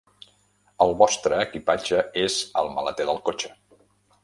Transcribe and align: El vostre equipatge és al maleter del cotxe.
El 0.85 0.93
vostre 1.01 1.41
equipatge 1.43 2.01
és 2.23 2.39
al 2.63 2.73
maleter 2.79 3.09
del 3.13 3.23
cotxe. 3.31 3.55